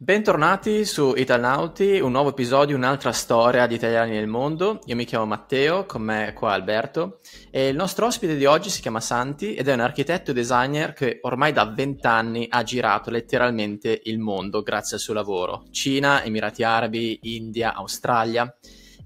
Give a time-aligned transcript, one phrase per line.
[0.00, 4.78] Bentornati su Italnauti, un nuovo episodio, un'altra storia di italiani nel mondo.
[4.84, 7.18] Io mi chiamo Matteo, con me qua Alberto
[7.50, 10.92] e il nostro ospite di oggi si chiama Santi ed è un architetto e designer
[10.92, 15.64] che ormai da vent'anni ha girato letteralmente il mondo grazie al suo lavoro.
[15.72, 18.56] Cina, Emirati Arabi, India, Australia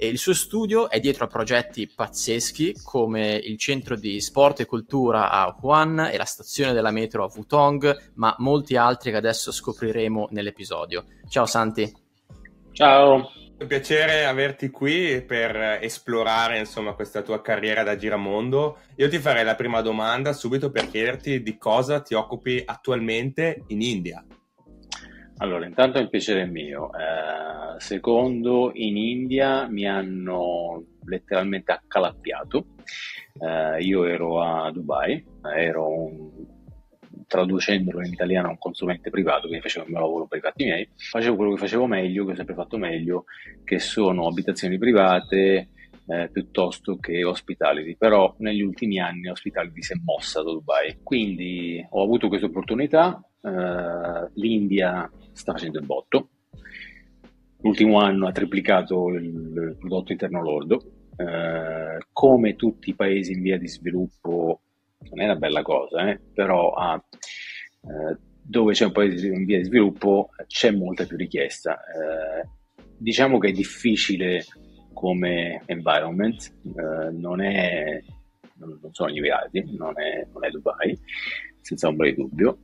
[0.02, 4.66] e il suo studio è dietro a progetti pazzeschi come il centro di sport e
[4.66, 9.52] cultura a Wuhan e la stazione della metro a Wutong, ma molti altri che adesso
[9.52, 11.04] scopriremo nell'episodio.
[11.28, 11.88] Ciao Santi.
[12.72, 13.30] Ciao.
[13.56, 18.78] È un piacere averti qui per esplorare insomma, questa tua carriera da giramondo.
[18.96, 23.80] Io ti farei la prima domanda subito per chiederti di cosa ti occupi attualmente in
[23.80, 24.24] India.
[25.38, 26.90] Allora, intanto è un piacere mio.
[26.92, 32.66] Eh, secondo, in India mi hanno letteralmente accalappiato.
[33.40, 36.30] Eh, io ero a Dubai, ero un,
[37.26, 40.88] traducendolo in italiano un consulente privato, quindi facevo il mio lavoro per i fatti miei.
[40.94, 43.24] Facevo quello che facevo meglio, che ho sempre fatto meglio,
[43.64, 45.68] che sono abitazioni private,
[46.06, 50.98] eh, piuttosto che hospitality, però negli ultimi anni hospitality si è mossa da Dubai.
[51.02, 56.28] Quindi ho avuto questa opportunità, eh, l'India sta facendo il botto.
[57.58, 60.82] L'ultimo anno ha triplicato il prodotto interno lordo.
[61.16, 64.60] Eh, come tutti i paesi in via di sviluppo,
[65.10, 67.02] non è una bella cosa, eh, però ha,
[67.82, 71.78] eh, dove c'è un paese in via di sviluppo c'è molta più richiesta.
[71.78, 72.48] Eh,
[72.96, 74.44] diciamo che è difficile
[74.92, 76.52] come environment,
[77.12, 78.00] non, è,
[78.54, 80.96] non, sono gli Emirati, non è, non è Dubai,
[81.60, 82.58] senza ombra di dubbio.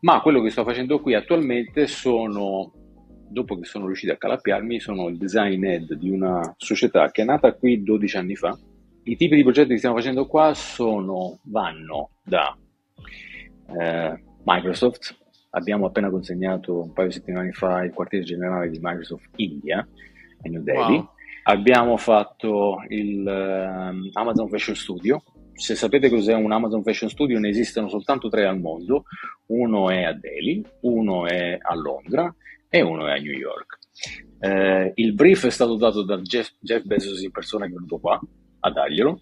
[0.00, 2.72] Ma quello che sto facendo qui attualmente sono,
[3.28, 7.24] dopo che sono riuscito a calappiarmi, sono il design head di una società che è
[7.24, 8.56] nata qui 12 anni fa.
[9.02, 12.56] I tipi di progetti che stiamo facendo qua sono, vanno da
[13.78, 15.16] eh, Microsoft,
[15.50, 20.48] abbiamo appena consegnato un paio di settimane fa il quartiere generale di Microsoft India a
[20.48, 20.96] New Delhi.
[20.96, 21.08] Wow.
[21.44, 25.22] Abbiamo fatto il uh, Amazon Fashion Studio,
[25.60, 29.04] se sapete cos'è un Amazon Fashion Studio, ne esistono soltanto tre al mondo.
[29.46, 32.34] Uno è a Delhi, uno è a Londra
[32.68, 33.78] e uno è a New York.
[34.40, 37.98] Eh, il brief è stato dato da Jeff, Jeff, Bezos in persona che è venuto
[37.98, 38.18] qua
[38.60, 39.20] a darglielo.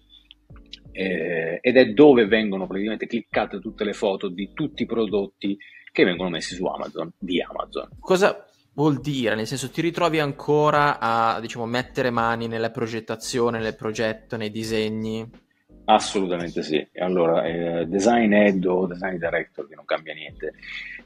[0.91, 5.57] Eh, ed è dove vengono praticamente cliccate tutte le foto di tutti i prodotti
[5.91, 7.89] che vengono messi su Amazon, di Amazon.
[7.99, 9.35] Cosa vuol dire?
[9.35, 15.47] Nel senso, ti ritrovi ancora a diciamo, mettere mani nella progettazione, nel progetto, nei disegni?
[15.91, 16.87] Assolutamente sì.
[16.99, 20.53] Allora, eh, design head o design director, che non cambia niente.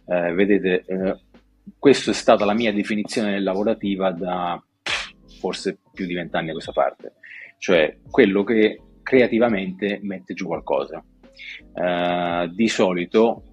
[0.05, 1.19] Eh, vedete, eh,
[1.79, 4.61] questa è stata la mia definizione lavorativa da
[5.39, 7.13] forse più di vent'anni a questa parte,
[7.59, 11.01] cioè quello che creativamente mette giù qualcosa.
[11.73, 13.43] Eh, di solito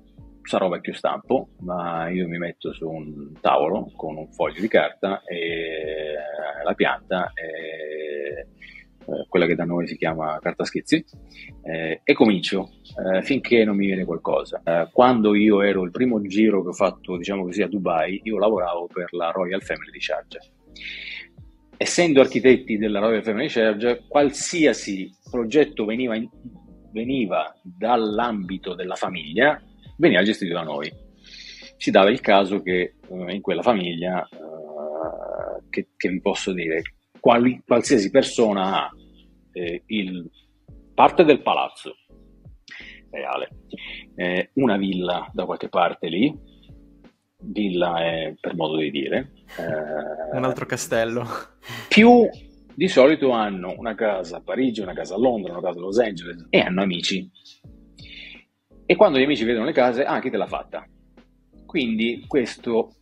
[0.42, 5.22] sarò vecchio stampo, ma io mi metto su un tavolo con un foglio di carta
[5.22, 6.14] e
[6.64, 8.48] la pianta e
[9.10, 11.04] eh, quella che da noi si chiama carta schizzi,
[11.62, 12.70] eh, e comincio
[13.04, 14.62] eh, finché non mi viene qualcosa.
[14.64, 18.38] Eh, quando io ero il primo giro che ho fatto, diciamo così, a Dubai, io
[18.38, 20.40] lavoravo per la Royal Family di Sharjah.
[21.76, 26.28] Essendo architetti della Royal Family di Sharjah, qualsiasi progetto veniva, in,
[26.92, 29.60] veniva dall'ambito della famiglia,
[29.96, 30.92] veniva gestito da noi.
[31.76, 34.28] Si dava il caso che eh, in quella famiglia,
[35.70, 36.82] che, che vi posso dire,
[37.20, 38.90] quali, qualsiasi persona ha
[39.60, 40.30] eh, il,
[40.94, 41.94] parte del palazzo
[43.10, 43.48] reale,
[44.14, 46.32] eh, una villa da qualche parte lì,
[47.42, 51.24] villa è per modo di dire, eh, un altro castello,
[51.88, 52.28] più
[52.74, 55.98] di solito hanno una casa a Parigi, una casa a Londra, una casa a Los
[55.98, 57.28] Angeles e hanno amici.
[58.86, 60.86] E quando gli amici vedono le case, ah, chi te l'ha fatta?
[61.66, 62.94] Quindi questo,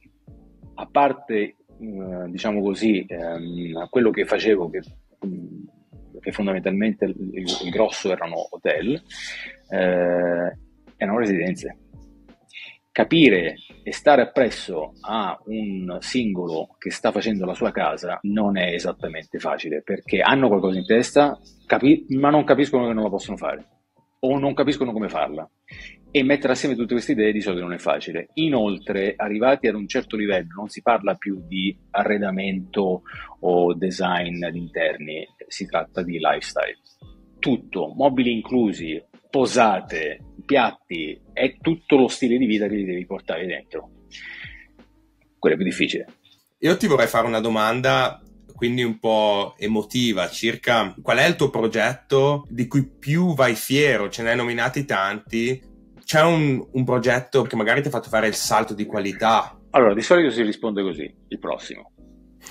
[0.75, 1.56] a parte, eh,
[2.28, 4.82] diciamo così, ehm, quello che facevo, che
[6.21, 7.17] che fondamentalmente il,
[7.65, 9.01] il grosso erano hotel,
[9.71, 10.56] eh,
[10.97, 11.79] erano residenze.
[12.91, 18.73] Capire e stare appresso a un singolo che sta facendo la sua casa non è
[18.73, 23.37] esattamente facile perché hanno qualcosa in testa, capi- ma non capiscono che non la possono
[23.37, 23.67] fare
[24.21, 25.49] o non capiscono come farla
[26.10, 28.28] e mettere assieme tutte queste idee di solito non è facile.
[28.34, 33.02] Inoltre, arrivati ad un certo livello, non si parla più di arredamento
[33.40, 36.78] o design di interni, si tratta di lifestyle.
[37.38, 39.00] Tutto, mobili inclusi,
[39.31, 43.90] posate, piatti, è tutto lo stile di vita che gli devi portare dentro.
[45.38, 46.06] Quello è più difficile.
[46.61, 48.20] Io ti vorrei fare una domanda
[48.58, 54.11] quindi un po' emotiva circa qual è il tuo progetto di cui più vai fiero,
[54.11, 55.62] ce ne hai nominati tanti,
[56.08, 59.60] c'è un, un, progetto che magari ti ha fatto fare il salto di qualità?
[59.72, 61.93] Allora, di solito si risponde così, il prossimo.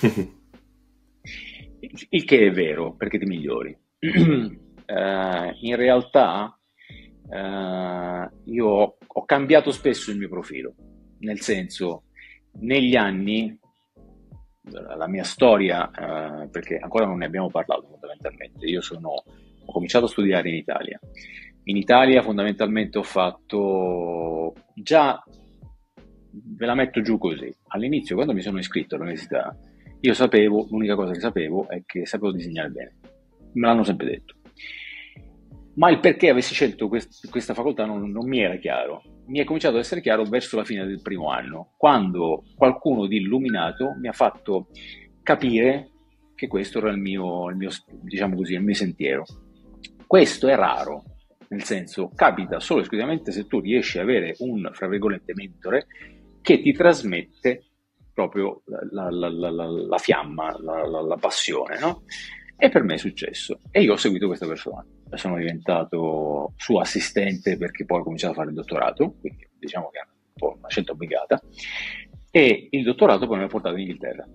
[2.10, 3.76] il che è vero, perché ti migliori.
[3.98, 4.58] uh,
[5.60, 6.56] in realtà
[7.24, 10.74] uh, io ho, ho, cambiato spesso il mio profilo,
[11.18, 12.04] nel senso,
[12.60, 13.58] negli anni,
[14.70, 20.04] la mia storia, uh, perché ancora non ne abbiamo parlato fondamentalmente, io sono, ho cominciato
[20.04, 21.00] a studiare in Italia.
[21.68, 25.22] In Italia fondamentalmente ho fatto già
[26.30, 27.54] ve la metto giù così.
[27.68, 29.54] All'inizio, quando mi sono iscritto all'università,
[30.00, 32.96] io sapevo, l'unica cosa che sapevo è che sapevo disegnare bene.
[33.52, 34.36] Me l'hanno sempre detto.
[35.74, 39.02] Ma il perché avessi scelto quest- questa facoltà non, non, mi era chiaro.
[39.26, 43.18] Mi è cominciato ad essere chiaro verso la fine del primo anno, quando qualcuno di
[43.18, 44.68] illuminato mi ha fatto
[45.22, 45.90] capire
[46.34, 47.68] che questo era il mio, il mio
[48.00, 49.24] diciamo così, il mio sentiero.
[50.06, 51.04] Questo è raro,
[51.48, 55.86] nel senso capita solo esclusivamente se tu riesci ad avere un, fra virgolette, mentore
[56.42, 57.64] che ti trasmette
[58.12, 62.02] proprio la, la, la, la fiamma, la, passione, no?
[62.56, 63.60] E per me è successo.
[63.70, 64.84] E io ho seguito questa persona.
[65.12, 69.98] Sono diventato suo assistente perché poi ho cominciato a fare il dottorato, quindi diciamo che
[70.00, 70.02] è
[70.40, 71.40] un una scelta obbligata.
[72.30, 74.26] E il dottorato poi mi ha portato in Inghilterra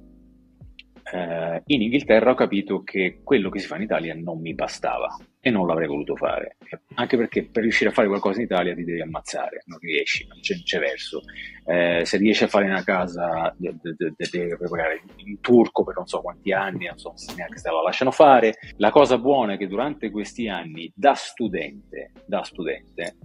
[1.13, 5.15] eh, in Inghilterra ho capito che quello che si fa in Italia non mi bastava
[5.39, 6.57] e non l'avrei voluto fare,
[6.95, 10.39] anche perché per riuscire a fare qualcosa in Italia ti devi ammazzare, non riesci, non
[10.39, 11.21] c'è, c'è verso.
[11.65, 16.51] Eh, se riesci a fare una casa devi pagare in turco per non so quanti
[16.51, 18.55] anni, non so se neanche se la lasciano fare.
[18.77, 23.17] La cosa buona è che durante questi anni da studente, da studente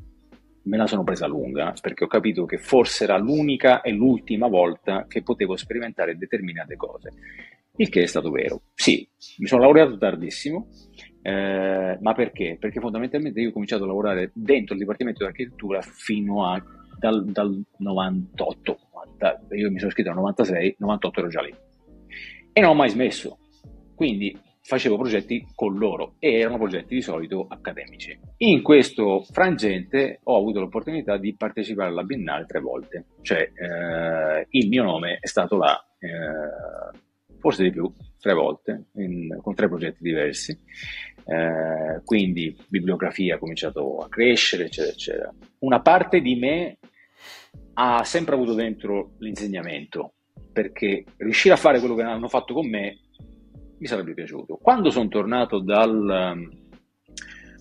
[0.65, 5.07] me la sono presa lunga perché ho capito che forse era l'unica e l'ultima volta
[5.09, 7.15] che potevo sperimentare determinate cose
[7.79, 8.63] il che è stato vero.
[8.75, 9.09] Sì,
[9.39, 10.69] mi sono laureato tardissimo,
[11.23, 12.57] eh, ma perché?
[12.59, 16.63] Perché fondamentalmente io ho cominciato a lavorare dentro il Dipartimento di Architettura fino a
[16.99, 21.55] dal, dal 98, 90, io mi sono iscritto nel 96, 98 ero già lì
[22.53, 23.39] e non ho mai smesso.
[23.95, 28.19] Quindi facevo progetti con loro e erano progetti di solito accademici.
[28.39, 34.69] In questo frangente ho avuto l'opportunità di partecipare alla Biennale tre volte, cioè eh, il
[34.69, 36.99] mio nome è stato là eh,
[37.39, 40.59] forse di più, tre volte, in, con tre progetti diversi.
[41.25, 45.35] Eh, quindi bibliografia ha cominciato a crescere, eccetera, eccetera.
[45.59, 46.79] Una parte di me
[47.75, 50.15] ha sempre avuto dentro l'insegnamento,
[50.53, 52.99] perché riuscire a fare quello che hanno fatto con me
[53.79, 54.57] mi sarebbe piaciuto.
[54.57, 56.49] Quando sono tornato dal,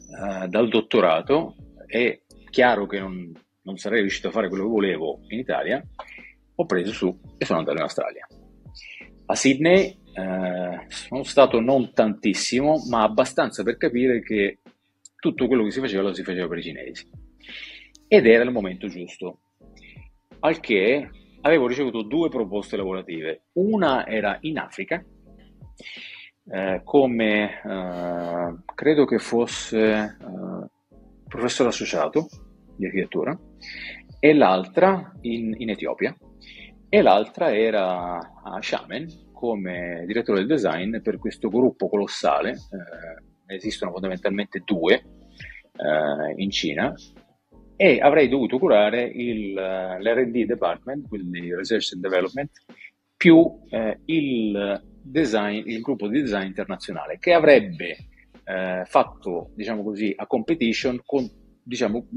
[0.08, 2.20] uh, dal dottorato, è
[2.50, 3.32] chiaro che non,
[3.62, 5.84] non sarei riuscito a fare quello che volevo in Italia,
[6.56, 8.28] ho preso su e sono andato in Australia.
[9.30, 14.60] A Sydney eh, sono stato non tantissimo, ma abbastanza per capire che
[15.20, 17.10] tutto quello che si faceva lo si faceva per i cinesi.
[18.08, 19.40] Ed era il momento giusto.
[20.40, 21.10] Al che
[21.42, 23.48] avevo ricevuto due proposte lavorative.
[23.54, 25.04] Una era in Africa,
[26.50, 30.68] eh, come eh, credo che fosse eh,
[31.28, 32.28] professore associato
[32.78, 33.38] di architettura,
[34.20, 36.16] e l'altra in, in Etiopia
[36.90, 43.92] e l'altra era a Xiamen come direttore del design per questo gruppo colossale, eh, esistono
[43.92, 46.94] fondamentalmente due eh, in Cina,
[47.76, 52.50] e avrei dovuto curare il, l'RD department, quindi Research and Development,
[53.16, 57.96] più eh, il, design, il gruppo di design internazionale che avrebbe
[58.44, 61.30] eh, fatto, diciamo così, a competition con,
[61.62, 62.08] diciamo,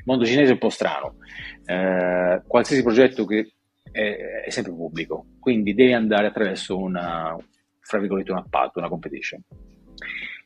[0.00, 1.16] il mondo cinese è un po' strano.
[1.64, 3.52] Eh, qualsiasi progetto che
[3.92, 7.36] è, è, sempre pubblico, quindi devi andare attraverso una,
[7.80, 9.42] fra virgolette, un appalto, una competition,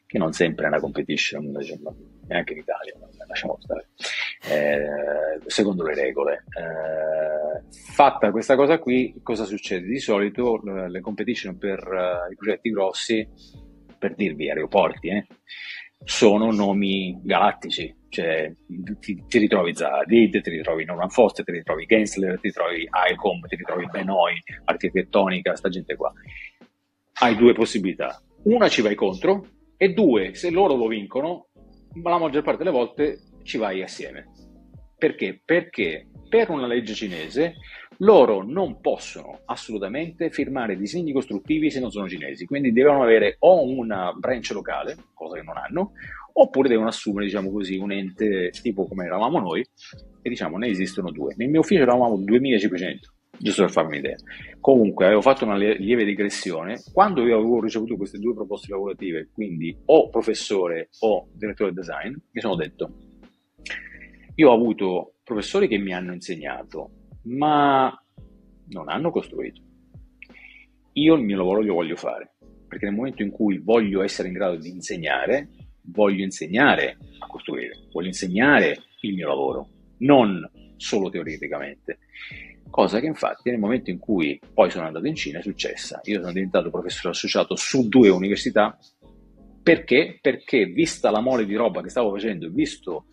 [0.07, 1.95] che non sempre è una competition, diciamo,
[2.27, 2.95] neanche in Italia,
[3.29, 3.89] lasciamo stare,
[4.49, 6.45] eh, secondo le regole.
[6.59, 9.87] Eh, fatta questa cosa qui, cosa succede?
[9.87, 13.29] Di solito le competition per uh, i progetti grossi,
[13.99, 15.27] per dirvi aeroporti, eh,
[16.05, 18.53] sono nomi galattici, cioè
[19.01, 23.57] ti, ti ritrovi Zadig, ti ritrovi Norman Foster, ti ritrovi Gensler, ti ritrovi ICOM, ti
[23.57, 26.13] ritrovi Benoit, Architettonica, sta gente qua.
[27.15, 28.21] Hai due possibilità.
[28.45, 29.47] Una ci vai contro
[29.77, 31.49] e due, se loro lo vincono,
[32.03, 34.31] la maggior parte delle volte ci vai assieme.
[35.05, 35.39] Perché?
[35.45, 37.57] Perché per una legge cinese
[37.99, 43.69] loro non possono assolutamente firmare disegni costruttivi se non sono cinesi, quindi devono avere o
[43.69, 45.93] una branch locale, cosa che non hanno,
[46.33, 51.11] oppure devono assumere, diciamo così, un ente tipo come eravamo noi, e diciamo ne esistono
[51.11, 51.35] due.
[51.37, 54.17] Nel mio ufficio eravamo 2500, giusto per farmi un'idea.
[54.59, 59.77] Comunque avevo fatto una lieve digressione, quando io avevo ricevuto queste due proposte lavorative, quindi
[59.85, 63.04] o professore o direttore design, mi sono detto,
[64.37, 66.91] io ho avuto professori che mi hanno insegnato,
[67.25, 67.93] ma
[68.69, 69.63] non hanno costruito.
[70.95, 72.35] Io il mio lavoro lo voglio fare,
[72.69, 75.51] perché nel momento in cui voglio essere in grado di insegnare,
[75.83, 81.99] voglio insegnare a costruire, voglio insegnare il mio lavoro, non solo teoreticamente.
[82.71, 86.01] Cosa che infatti nel momento in cui poi sono andato in Cina è successa.
[86.05, 88.77] Io sono diventato professore associato su due università
[89.65, 90.19] perché?
[90.21, 93.07] Perché vista la mole di roba che stavo facendo, visto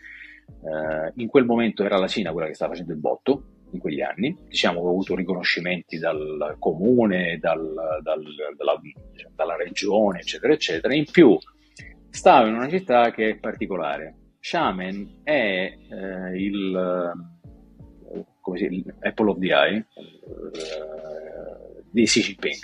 [0.63, 4.01] eh, in quel momento era la Cina quella che stava facendo il botto, in quegli
[4.01, 4.35] anni.
[4.47, 8.23] Diciamo ho avuto riconoscimenti dal comune, dal, dal,
[8.55, 8.81] dalla,
[9.35, 10.93] dalla, regione, eccetera, eccetera.
[10.93, 11.37] In più,
[12.09, 14.15] stavo in una città che è particolare.
[14.39, 17.13] Xiamen è eh, il,
[18.41, 19.85] come si, Apple of the Eye eh,
[21.89, 22.59] di Xi Jinping.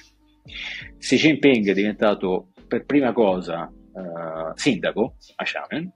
[0.98, 5.92] Xi Jinping è diventato per prima cosa uh, sindaco a Xiamen,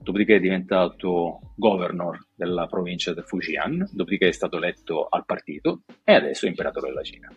[0.00, 6.14] dopodiché è diventato governor della provincia del Fujian, dopodiché è stato eletto al partito e
[6.14, 7.28] adesso è imperatore della Cina.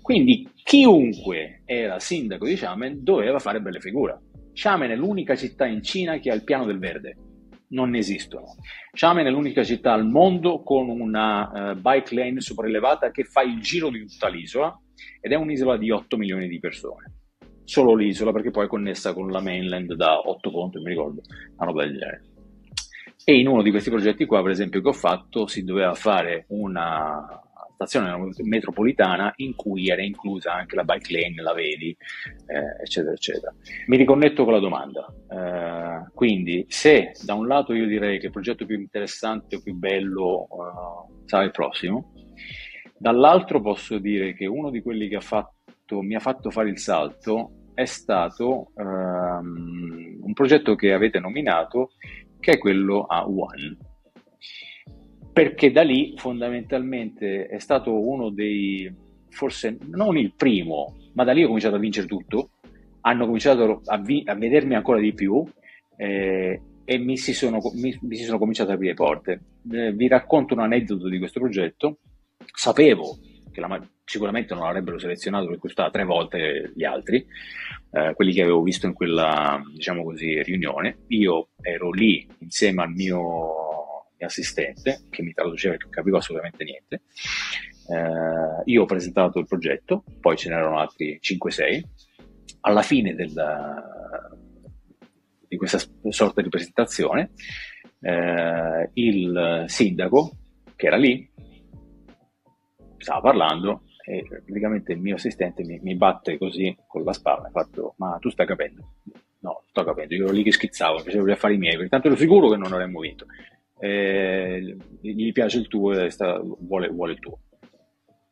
[0.00, 4.20] Quindi chiunque era sindaco di Xiamen doveva fare belle figure.
[4.52, 7.16] Xiamen è l'unica città in Cina che ha il piano del verde.
[7.68, 8.54] Non esistono.
[8.92, 13.60] Xiamen è l'unica città al mondo con una uh, bike lane sopraelevata che fa il
[13.60, 14.80] giro di tutta l'isola
[15.20, 17.25] ed è un'isola di 8 milioni di persone
[17.66, 21.20] solo l'isola perché poi è connessa con la mainland da 8 ponti, mi ricordo,
[21.56, 22.22] una roba del genere.
[23.24, 26.44] E in uno di questi progetti qua, per esempio, che ho fatto, si doveva fare
[26.50, 27.42] una
[27.74, 31.90] stazione metropolitana in cui era inclusa anche la bike lane, la vedi,
[32.46, 33.52] eh, eccetera, eccetera.
[33.88, 35.12] Mi riconnetto con la domanda.
[35.28, 39.74] Eh, quindi, se da un lato io direi che il progetto più interessante o più
[39.74, 42.12] bello uh, sarà il prossimo,
[42.96, 45.55] dall'altro posso dire che uno di quelli che ha fatto
[46.02, 51.90] mi ha fatto fare il salto è stato um, un progetto che avete nominato,
[52.40, 53.76] che è quello a One.
[55.30, 58.90] Perché da lì fondamentalmente è stato uno dei,
[59.28, 62.52] forse non il primo, ma da lì ho cominciato a vincere tutto,
[63.02, 65.44] hanno cominciato a, vi- a vedermi ancora di più
[65.96, 69.40] eh, e mi si, sono, mi, mi si, sono, cominciate ad aprire porte.
[69.70, 71.98] Eh, vi racconto un aneddoto di questo progetto.
[72.54, 73.18] Sapevo
[73.56, 77.26] che la, sicuramente non avrebbero selezionato perché costava tre volte gli altri,
[77.90, 80.98] eh, quelli che avevo visto in quella, diciamo così, riunione.
[81.08, 86.64] Io ero lì insieme al mio, mio assistente, che mi traduceva e non capivo assolutamente
[86.64, 87.02] niente.
[87.88, 91.82] Eh, io ho presentato il progetto, poi ce n'erano altri 5-6.
[92.60, 93.32] Alla fine del,
[95.48, 95.78] di questa
[96.10, 97.30] sorta di presentazione,
[98.00, 100.32] eh, il sindaco
[100.76, 101.26] che era lì
[103.06, 107.50] stava parlando e praticamente il mio assistente mi, mi batte così con la spalla, ha
[107.50, 108.94] fatto, ma tu stai capendo?
[109.40, 112.16] No, sto capendo, io ero lì che schizzavo, facevo gli affari miei, perché tanto ero
[112.16, 113.26] sicuro che non avremmo vinto.
[113.78, 117.38] Eh, gli piace il tuo e sta, vuole, vuole, il tuo.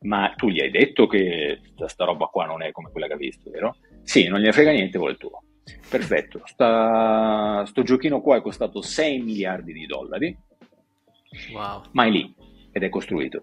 [0.01, 3.17] Ma tu gli hai detto che sta roba qua non è come quella che ha
[3.17, 3.77] visto, vero?
[4.03, 5.43] Sì, non gli frega niente, vuole il tuo.
[5.89, 10.37] Perfetto, sta, sto giochino qua è costato 6 miliardi di dollari,
[11.53, 11.83] wow.
[11.93, 12.35] ma è lì
[12.73, 13.41] ed è costruito.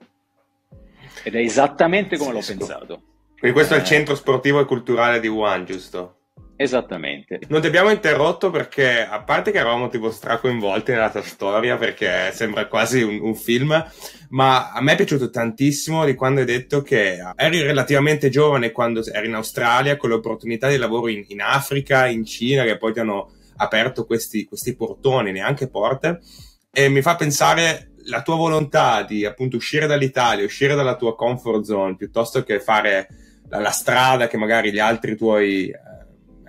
[1.24, 3.02] Ed è esattamente come l'ho pensato.
[3.38, 3.90] Quindi questo eh, è il eh.
[3.90, 6.18] centro sportivo e culturale di Wuhan, giusto?
[6.62, 7.40] Esattamente.
[7.48, 12.32] Non ti abbiamo interrotto perché, a parte che eravamo tipo stracoinvolti nella tua storia, perché
[12.34, 13.84] sembra quasi un, un, film,
[14.30, 19.04] ma a me è piaciuto tantissimo di quando hai detto che eri relativamente giovane quando
[19.12, 22.94] eri in Australia, con le opportunità di lavoro in, in Africa, in Cina, che poi
[22.94, 26.20] ti hanno aperto questi, questi portoni, neanche porte,
[26.72, 31.64] e mi fa pensare la tua volontà di appunto uscire dall'Italia, uscire dalla tua comfort
[31.64, 33.08] zone, piuttosto che fare
[33.50, 35.76] la, la strada che magari gli altri tuoi eh,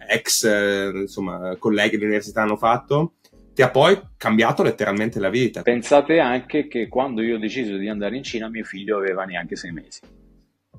[0.09, 3.15] ex eh, insomma, colleghi dell'università hanno fatto,
[3.55, 5.63] ti ha poi cambiato letteralmente la vita.
[5.63, 9.57] Pensate anche che quando io ho deciso di andare in Cina, mio figlio aveva neanche
[9.57, 10.01] sei mesi.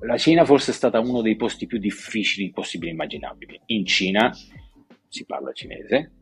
[0.00, 3.60] La Cina forse è stata uno dei posti più difficili possibili immaginabili.
[3.66, 4.32] In Cina
[5.08, 6.12] si parla cinese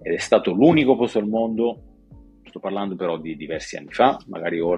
[0.00, 1.95] ed è stato l'unico posto al mondo
[2.56, 4.76] sto parlando però di diversi anni fa, magari ho,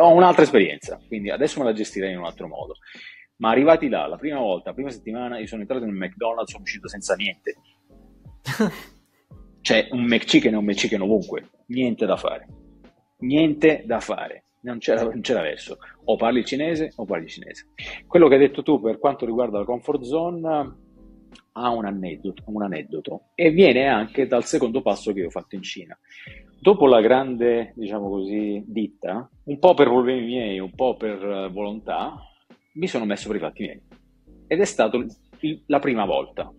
[0.00, 2.76] ho un'altra esperienza, quindi adesso me la gestirei in un altro modo.
[3.36, 6.50] Ma arrivati là, la prima volta, la prima settimana, io sono entrato in un McDonald's,
[6.50, 7.56] sono uscito senza niente.
[9.60, 12.46] C'è un McChicken e un McChicken ovunque, niente da fare.
[13.20, 15.78] Niente da fare, non c'era, non c'era verso.
[16.04, 17.66] O parli cinese o parli cinese.
[18.06, 20.86] Quello che hai detto tu per quanto riguarda la comfort zone
[21.58, 25.62] ha un aneddoto, un aneddoto e viene anche dal secondo passo che ho fatto in
[25.62, 25.98] Cina.
[26.60, 31.52] Dopo la grande, diciamo così, ditta, un po' per problemi miei, un po' per uh,
[31.52, 32.16] volontà,
[32.72, 33.80] mi sono messo per i fatti miei.
[34.46, 34.98] Ed è stata
[35.66, 36.52] la prima volta.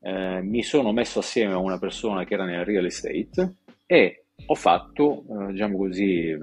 [0.00, 4.54] Eh, mi sono messo assieme a una persona che era nel real estate e ho
[4.54, 6.36] fatto, eh, diciamo così,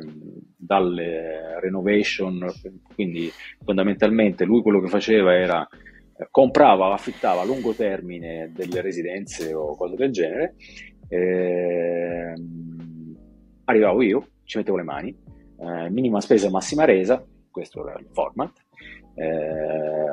[0.56, 2.46] dalle renovation,
[2.94, 3.32] quindi
[3.64, 5.95] fondamentalmente lui quello che faceva era eh,
[6.32, 10.56] comprava o affittava a lungo termine delle residenze o cose del genere,
[11.08, 12.34] eh,
[13.66, 15.18] arrivavo io, ci mettevo le mani,
[15.60, 18.52] eh, minima spesa, massima resa, questo era il format,
[19.16, 20.06] eh,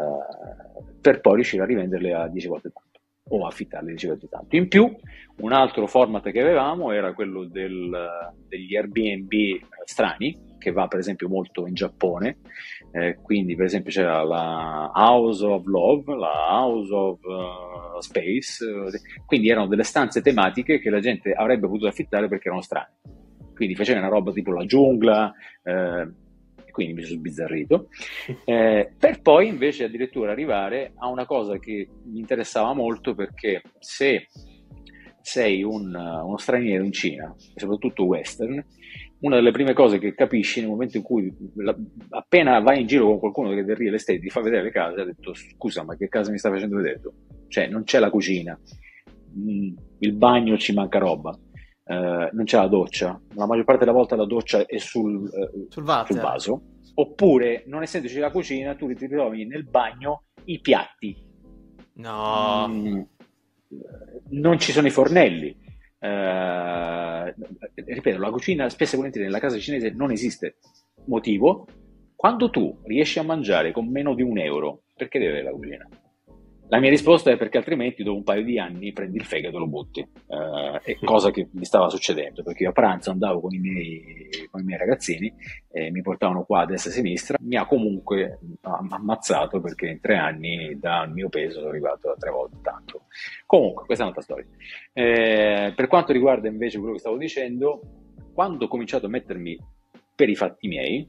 [1.00, 2.90] per poi riuscire a rivenderle a 10 volte tanto
[3.28, 4.56] o affittarle 10 volte tanto.
[4.56, 4.94] In più,
[5.38, 7.90] un altro format che avevamo era quello del,
[8.46, 9.30] degli Airbnb
[9.84, 12.38] strani, che va per esempio molto in Giappone,
[12.92, 18.66] eh, quindi per esempio c'era la House of Love, la House of uh, Space,
[19.24, 22.92] quindi erano delle stanze tematiche che la gente avrebbe potuto affittare perché erano strane.
[23.54, 25.32] Quindi faceva una roba tipo la giungla,
[25.62, 26.10] eh,
[26.70, 27.88] quindi mi sono sbizzarrito,
[28.44, 34.26] eh, per poi invece addirittura arrivare a una cosa che mi interessava molto perché se
[35.22, 38.62] sei un, uno straniero in Cina, soprattutto western,
[39.22, 41.76] una delle prime cose che capisci nel momento in cui la,
[42.10, 45.00] appena vai in giro con qualcuno che del real estate ti fa vedere le case,
[45.00, 47.12] ha detto scusa ma che casa mi stai facendo vedere tu?
[47.48, 48.58] Cioè non c'è la cucina,
[49.38, 51.38] mm, il bagno ci manca roba,
[51.84, 55.66] eh, non c'è la doccia, la maggior parte della volta la doccia è sul, eh,
[55.68, 56.62] sul, sul vaso,
[56.94, 61.30] oppure non essendoci la cucina tu ti ritrovi nel bagno i piatti.
[61.94, 62.66] No.
[62.68, 63.00] Mm,
[64.30, 65.61] non ci sono i fornelli
[66.02, 67.34] eh,
[67.74, 70.56] ripeto, la cucina spesso e volentieri nella casa cinese non esiste.
[71.06, 71.66] Motivo?
[72.16, 75.88] Quando tu riesci a mangiare con meno di un euro, perché deve avere la cucina?
[76.68, 79.58] La mia risposta è perché altrimenti dopo un paio di anni prendi il fegato e
[79.58, 80.00] lo butti.
[80.00, 84.28] Uh, è cosa che mi stava succedendo, perché io a pranzo andavo con i miei,
[84.50, 85.30] con i miei ragazzini
[85.70, 87.36] e mi portavano qua a destra e a sinistra.
[87.42, 92.30] Mi ha comunque ammazzato perché in tre anni dal mio peso sono arrivato a tre
[92.30, 92.71] volte tanto.
[93.46, 94.46] Comunque, questa è un'altra storia.
[94.92, 97.80] Eh, per quanto riguarda invece quello che stavo dicendo,
[98.32, 99.58] quando ho cominciato a mettermi
[100.14, 101.08] per i fatti miei,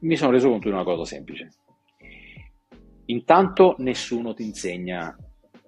[0.00, 1.48] mi sono reso conto di una cosa semplice
[3.06, 5.14] Intanto nessuno ti insegna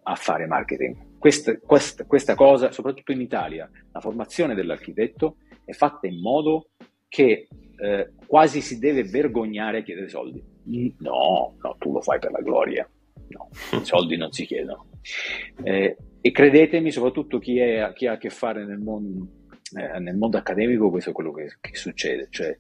[0.03, 1.19] a fare marketing.
[1.19, 6.71] Questa, questa, questa, cosa, soprattutto in Italia, la formazione dell'architetto è fatta in modo
[7.09, 10.43] che eh, quasi si deve vergognare a chiedere soldi.
[10.99, 12.89] No, no, tu lo fai per la gloria.
[13.29, 14.89] No, i soldi non si chiedono.
[15.63, 19.29] Eh, e credetemi, soprattutto chi, è, chi ha a che fare nel mondo,
[19.77, 22.29] eh, nel mondo accademico questo è quello che, che succede.
[22.31, 22.57] Cioè,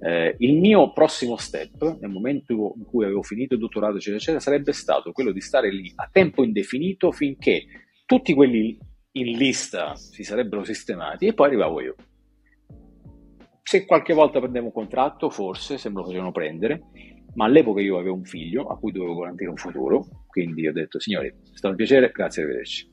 [0.00, 4.40] eh, il mio prossimo step, nel momento in cui avevo finito il dottorato, eccetera, eccetera,
[4.40, 7.64] sarebbe stato quello di stare lì a tempo indefinito finché
[8.06, 8.78] tutti quelli
[9.12, 11.94] in lista si sarebbero sistemati e poi arrivavo io.
[13.62, 16.84] Se qualche volta prendevo un contratto, forse, se me lo facevano prendere,
[17.38, 20.98] ma all'epoca io avevo un figlio a cui dovevo garantire un futuro, quindi ho detto,
[20.98, 22.90] signori, è stato un piacere, grazie, arrivederci.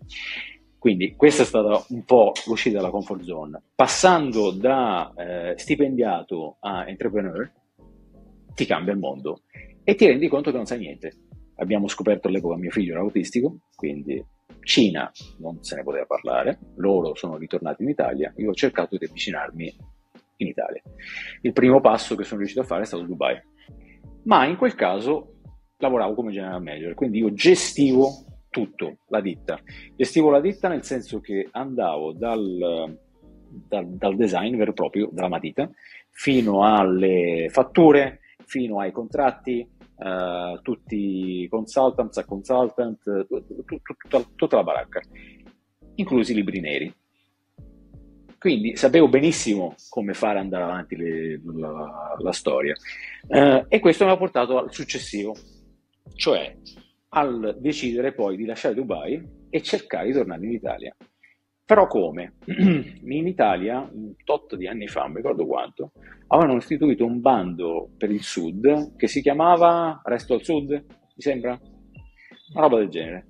[0.77, 3.59] Quindi questa è stata un po' l'uscita dalla comfort zone.
[3.73, 7.51] Passando da eh, stipendiato a entrepreneur,
[8.53, 9.41] ti cambia il mondo
[9.83, 11.13] e ti rendi conto che non sai niente.
[11.55, 14.23] Abbiamo scoperto all'epoca mio figlio era autistico, quindi
[14.59, 19.05] Cina non se ne poteva parlare, loro sono ritornati in Italia, io ho cercato di
[19.05, 19.75] avvicinarmi
[20.37, 20.83] in Italia.
[21.41, 23.41] Il primo passo che sono riuscito a fare è stato Dubai,
[24.25, 25.33] ma in quel caso
[25.77, 29.59] lavoravo come general manager, quindi io gestivo tutto, la ditta.
[29.95, 32.97] Gestivo la ditta nel senso che andavo dal,
[33.67, 35.69] dal, dal design vero e proprio, dalla matita,
[36.11, 44.63] fino alle fatture, fino ai contratti, Uh, tutti i consultants a consultant, tutta, tutta, la
[44.63, 44.99] baracca,
[45.95, 46.93] inclusi i libri neri.
[48.45, 52.75] Quindi sapevo benissimo come fare andare avanti le, la, la, storia.
[53.27, 55.35] Uh, e questo mi ha portato al successivo,
[56.13, 56.55] cioè
[57.09, 60.95] al decidere poi di lasciare Dubai e cercare di tornare in Italia.
[61.65, 62.35] Però come?
[62.45, 65.93] In Italia, un tot di anni fa, non mi ricordo quanto,
[66.27, 70.83] avevano istituito un bando per il sud che si chiamava Resto al Sud, mi
[71.15, 71.59] sembra?
[72.53, 73.25] Una roba del genere.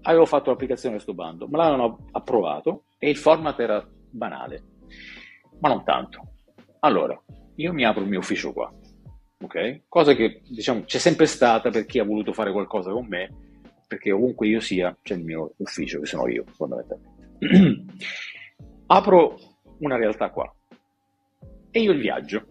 [0.00, 4.62] Avevo fatto l'applicazione a questo bando, me l'avevano approvato e il format era banale,
[5.60, 6.28] ma non tanto.
[6.80, 7.20] Allora,
[7.56, 8.72] io mi apro il mio ufficio qua,
[9.40, 9.82] ok?
[9.88, 13.28] Cosa che diciamo c'è sempre stata per chi ha voluto fare qualcosa con me,
[13.86, 17.12] perché ovunque io sia c'è il mio ufficio, che sono io fondamentalmente.
[18.86, 19.36] Apro
[19.78, 20.52] una realtà qua
[21.70, 22.46] e io il viaggio,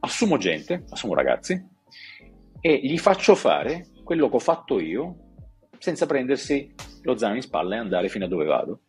[0.00, 1.76] assumo gente, assumo ragazzi
[2.60, 5.16] e gli faccio fare quello che ho fatto io
[5.78, 8.80] senza prendersi lo zaino in spalla e andare fino a dove vado.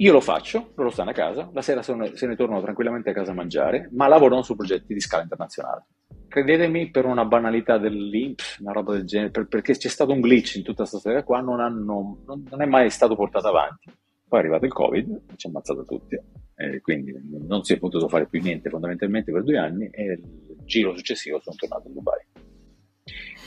[0.00, 3.32] Io lo faccio, loro stanno a casa, la sera se ne tornano tranquillamente a casa
[3.32, 5.86] a mangiare, ma lavorano su progetti di scala internazionale.
[6.28, 10.54] Credetemi, per una banalità dell'Inps, una roba del genere, per, perché c'è stato un glitch
[10.54, 13.90] in tutta questa storia qua, non, hanno, non, non, è mai stato portato avanti.
[14.28, 17.12] Poi è arrivato il Covid, ci ha ammazzato tutti, eh, quindi
[17.48, 20.22] non si è potuto fare più niente fondamentalmente per due anni e il
[20.64, 22.24] giro successivo sono tornato a Dubai.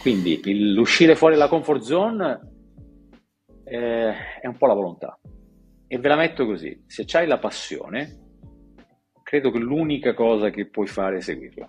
[0.02, 0.42] Quindi
[0.74, 2.40] l'uscire fuori dalla comfort zone
[3.64, 5.18] eh, è un po' la volontà.
[5.94, 8.20] E ve la metto così, se hai la passione,
[9.24, 11.68] credo che l'unica cosa che puoi fare è seguirla.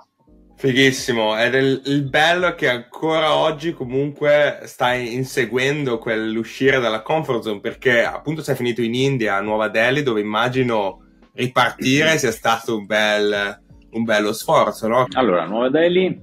[0.54, 7.42] Fighissimo, ed è il, il bello che ancora oggi comunque stai inseguendo quell'uscire dalla comfort
[7.42, 11.00] zone perché appunto sei finito in India, a Nuova Delhi, dove immagino
[11.32, 15.06] ripartire sia stato un, bel, un bello sforzo, no?
[15.14, 16.16] Allora, Nuova Delhi,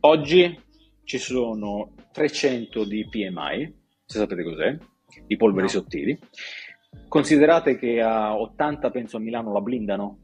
[0.00, 0.60] oggi
[1.04, 3.72] ci sono 300 di PMI,
[4.04, 4.76] se sapete cos'è,
[5.26, 5.68] di polveri no.
[5.68, 6.18] sottili.
[7.08, 10.18] Considerate che a 80 penso a Milano la blindano.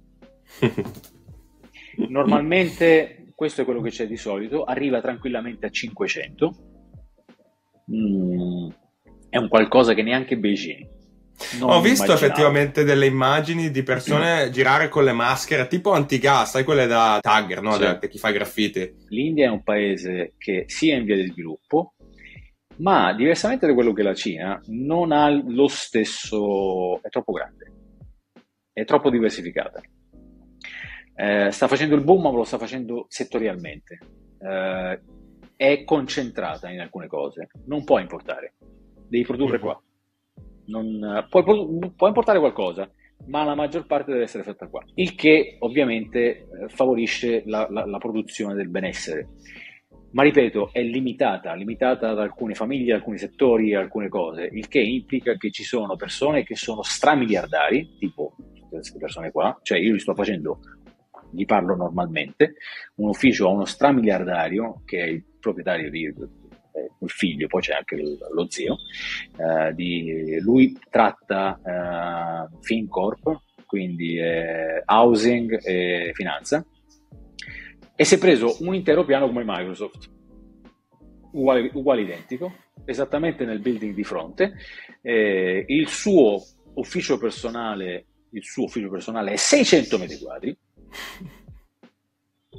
[2.09, 6.57] Normalmente, questo è quello che c'è di solito, arriva tranquillamente a 500.
[7.93, 8.69] Mm,
[9.31, 10.95] è un qualcosa che neanche Beijing.
[11.61, 12.15] Ho visto immaginavo.
[12.15, 14.51] effettivamente delle immagini di persone mm.
[14.51, 17.73] girare con le maschere tipo antigas, sai quelle da tagger, no?
[17.73, 17.81] Sì.
[17.81, 19.05] Da, chi fa graffiti.
[19.09, 21.95] L'India è un paese che sia in via di sviluppo,
[22.79, 27.73] ma diversamente da quello che la Cina non ha lo stesso, è troppo grande,
[28.73, 29.81] è troppo diversificata.
[31.19, 33.99] Eh, sta facendo il boom, ma lo sta facendo settorialmente.
[34.39, 35.01] Eh,
[35.57, 38.55] è concentrata in alcune cose, non può importare,
[39.09, 39.81] devi produrre qua.
[40.67, 42.91] Non, puoi, puoi, importare qualcosa,
[43.27, 44.85] ma la maggior parte deve essere fatta qua.
[44.95, 49.29] Il che ovviamente eh, favorisce la, la, la produzione del benessere
[50.17, 55.37] ma ripeto, è limitata, limitata ad alcune famiglie, alcuni settori, alcune cose, il che implica
[55.37, 58.35] che ci sono persone che sono stramiliardari, tipo
[58.67, 60.61] queste persone qua, cioè io li sto facendo
[61.31, 62.55] gli parlo normalmente,
[62.95, 67.97] un ufficio a uno stramiliardario che è il proprietario di il figlio, poi c'è anche
[67.97, 68.77] lo zio,
[69.37, 76.65] eh, di, lui tratta eh, FinCorp, quindi eh, housing e finanza,
[77.97, 80.11] e si è preso un intero piano come Microsoft,
[81.33, 82.55] uguale, uguale identico,
[82.85, 84.55] esattamente nel building di fronte,
[85.03, 86.41] eh, il suo
[86.75, 88.07] ufficio personale
[88.37, 90.57] il suo ufficio personale è 600 metri quadri,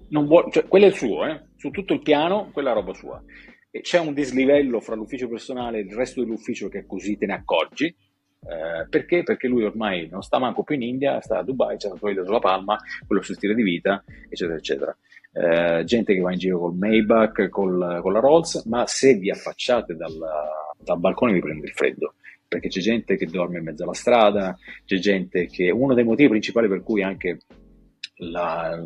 [0.09, 1.43] vuole, cioè, quello è il suo, eh?
[1.55, 3.21] su tutto il piano, quella roba sua.
[3.69, 7.33] E c'è un dislivello fra l'ufficio personale e il resto dell'ufficio che così te ne
[7.33, 7.85] accorgi.
[7.85, 9.23] Eh, perché?
[9.23, 12.09] Perché lui ormai non sta manco più in India, sta a Dubai, c'è la sua
[12.09, 14.97] vita sulla palma, quello suo stile di vita, eccetera, eccetera.
[15.31, 19.29] Eh, gente che va in giro col Maybach, col, con la Rolls, ma se vi
[19.29, 20.17] affacciate dal,
[20.79, 22.13] dal balcone vi prende il freddo
[22.47, 26.29] perché c'è gente che dorme in mezzo alla strada, c'è gente che uno dei motivi
[26.29, 27.39] principali per cui anche
[28.19, 28.83] la,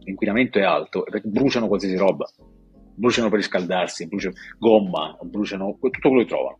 [0.00, 2.28] l'inquinamento è alto è perché bruciano qualsiasi roba,
[2.94, 6.58] bruciano per riscaldarsi, bruciano gomma, bruciano tutto quello che trovano.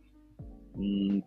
[0.79, 1.19] Mm,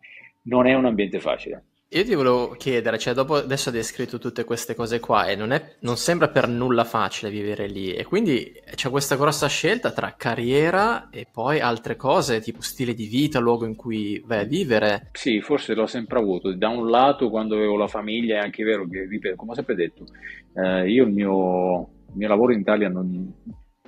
[0.42, 1.64] non è un ambiente facile.
[1.92, 5.50] Io ti volevo chiedere, cioè dopo adesso hai descritto tutte queste cose qua e non,
[5.50, 10.14] è, non sembra per nulla facile vivere lì e quindi c'è questa grossa scelta tra
[10.16, 15.08] carriera e poi altre cose tipo stile di vita, luogo in cui vai a vivere.
[15.14, 16.54] Sì, forse l'ho sempre avuto.
[16.54, 19.74] Da un lato quando avevo la famiglia è anche vero che, ripeto, come ho sempre
[19.74, 20.04] detto,
[20.54, 23.34] eh, io il mio, il mio lavoro in Italia non...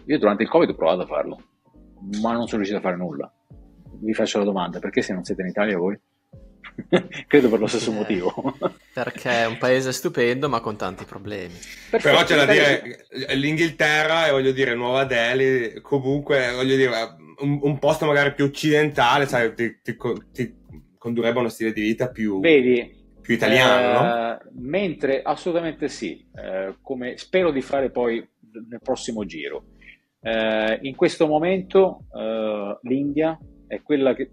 [0.07, 1.41] Io durante il Covid ho provato a farlo,
[2.21, 3.33] ma non sono riuscito a fare nulla.
[4.01, 5.97] Vi faccio la domanda, perché se non siete in Italia voi?
[7.27, 8.57] Credo per lo stesso eh, motivo.
[8.93, 11.55] Perché è un paese stupendo, ma con tanti problemi.
[11.91, 16.91] Perfetto, Però c'è da dire, l'Inghilterra e voglio dire Nuova Delhi, comunque voglio dire,
[17.39, 19.97] un, un posto magari più occidentale, sai, ti, ti,
[20.33, 20.55] ti,
[20.99, 24.39] condurrebbe a uno stile di vita più, Vedi, più italiano, eh, no?
[24.61, 28.27] Mentre assolutamente sì, eh, come spero di fare poi
[28.69, 29.65] nel prossimo giro.
[30.21, 34.31] Eh, in questo momento eh, l'India è quella che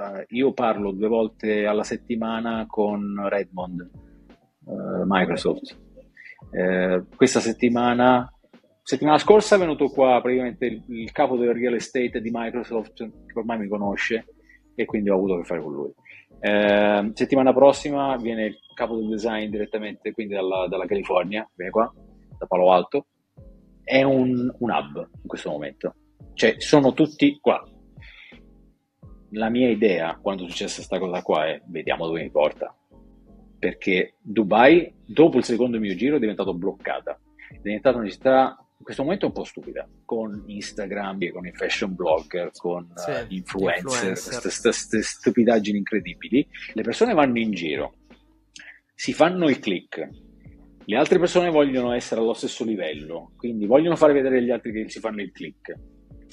[0.00, 3.90] Uh, io parlo due volte alla settimana con Redmond,
[4.64, 5.78] uh, Microsoft.
[6.50, 8.32] Uh, questa settimana,
[8.82, 13.38] settimana scorsa è venuto qua praticamente il, il, capo del real estate di Microsoft, che
[13.38, 14.24] ormai mi conosce,
[14.74, 15.92] e quindi ho avuto a che fare con lui.
[17.12, 21.92] settimana prossima viene il capo del design direttamente, quindi dalla, dalla California, viene qua,
[22.38, 23.06] da Palo Alto.
[23.84, 25.94] È un, un hub in questo momento.
[26.32, 27.62] Cioè, sono tutti qua,
[29.32, 32.74] la mia idea quando è successa questa cosa qua è vediamo dove mi porta.
[33.58, 37.20] Perché Dubai, dopo il secondo mio giro, è diventato bloccata.
[37.50, 41.94] È diventata una città in questo momento un po' stupida, con Instagram, con i fashion
[41.94, 46.48] blogger, con sì, uh, influencer, queste stupidaggini incredibili.
[46.72, 47.96] Le persone vanno in giro,
[48.94, 50.08] si fanno il click,
[50.86, 54.88] le altre persone vogliono essere allo stesso livello, quindi vogliono fare vedere agli altri che
[54.88, 55.74] si fanno il click.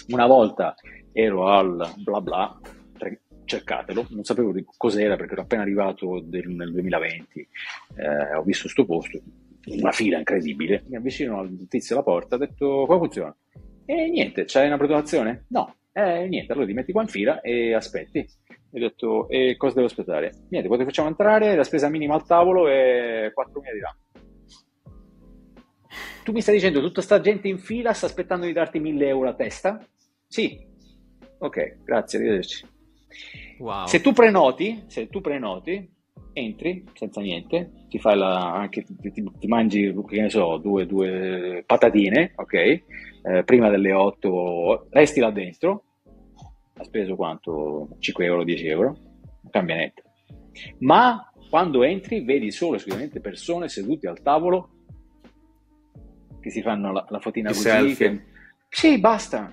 [0.07, 0.73] Una volta
[1.11, 2.59] ero al bla bla
[3.47, 7.47] cercatelo, non sapevo di cos'era perché ero appena arrivato del, nel 2020,
[7.95, 9.19] eh, ho visto questo posto,
[9.65, 13.35] una fila incredibile, mi avvicino al tizio alla porta, ho detto come funziona?
[13.85, 15.45] E niente, c'hai una prenotazione?
[15.49, 18.19] No, eh, niente, allora ti metti qua in fila e aspetti.
[18.19, 18.27] E
[18.71, 20.31] ho detto, e cosa devo aspettare?
[20.49, 23.95] Niente, poi ti facciamo entrare, la spesa minima al tavolo è 4.000 di là.
[26.23, 29.29] Tu mi stai dicendo, tutta sta gente in fila sta aspettando di darti 1.000 euro
[29.29, 29.83] a testa?
[30.27, 30.59] Sì.
[31.39, 32.76] Ok, grazie, arrivederci.
[33.59, 33.85] Wow.
[33.87, 35.95] Se tu prenoti, se tu prenoti,
[36.33, 41.63] entri senza niente, ti fai la, anche, ti, ti, mangi, che ne so, due, due
[41.65, 42.53] patatine, ok?
[42.53, 45.83] Eh, prima delle 8 resti là dentro,
[46.75, 47.89] ha speso quanto?
[47.99, 48.87] 5 euro, 10 euro,
[49.41, 50.03] non cambia niente.
[50.79, 54.69] Ma quando entri vedi solo esclusivamente persone sedute al tavolo
[56.39, 57.95] che si fanno la, la fotina così.
[57.95, 58.23] Che...
[58.69, 59.51] Sì, basta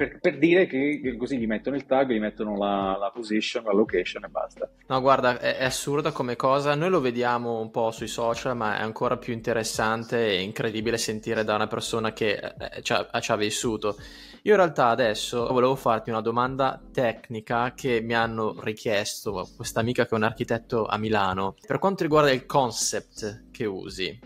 [0.00, 3.72] per, per, dire che così gli mettono il tag, gli mettono la, la position, la
[3.74, 4.70] location e basta.
[4.86, 6.74] No, guarda, è, è, assurda come cosa.
[6.74, 11.44] Noi lo vediamo un po' sui social, ma è ancora più interessante e incredibile sentire
[11.44, 13.98] da una persona che eh, ha, ci ha vissuto.
[14.44, 20.06] Io in realtà adesso volevo farti una domanda tecnica che mi hanno richiesto questa amica
[20.06, 21.56] che è un architetto a Milano.
[21.66, 24.18] Per quanto riguarda il concept che usi,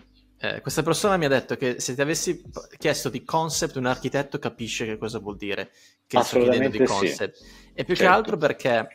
[0.45, 2.41] eh, questa persona mi ha detto che se ti avessi
[2.77, 5.71] chiesto di concept, un architetto capisce che cosa vuol dire
[6.07, 7.35] che sto chiedendo di concept.
[7.35, 7.45] Sì.
[7.73, 8.11] E più certo.
[8.11, 8.87] che altro perché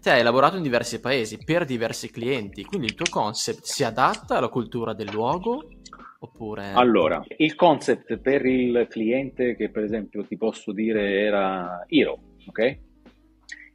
[0.00, 4.36] te hai lavorato in diversi paesi per diversi clienti, quindi il tuo concept si adatta
[4.36, 5.64] alla cultura del luogo
[6.18, 6.72] oppure...
[6.72, 12.78] Allora, il concept per il cliente che per esempio ti posso dire era Hero, ok?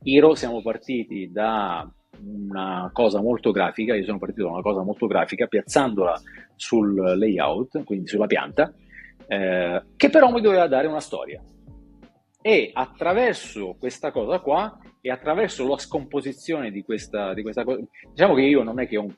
[0.03, 5.07] Hero siamo partiti da una cosa molto grafica, io sono partito da una cosa molto
[5.07, 6.21] grafica, piazzandola
[6.57, 8.73] sul layout, quindi sulla pianta,
[9.27, 11.41] eh, che però mi doveva dare una storia.
[12.41, 18.35] E attraverso questa cosa qua e attraverso la scomposizione di questa, di questa cosa, diciamo
[18.35, 19.15] che io non è che ho un,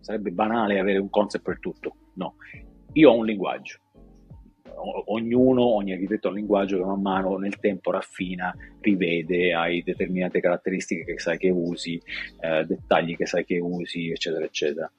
[0.00, 2.34] sarebbe banale avere un concept per tutto, no,
[2.92, 3.78] io ho un linguaggio
[5.06, 10.40] ognuno, ogni architetto ha un linguaggio che man mano nel tempo raffina, rivede, hai determinate
[10.40, 12.00] caratteristiche che sai che usi,
[12.40, 14.90] eh, dettagli che sai che usi, eccetera, eccetera.